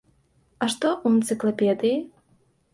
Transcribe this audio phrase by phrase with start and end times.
[0.63, 2.03] А што ў энцыклапедыі?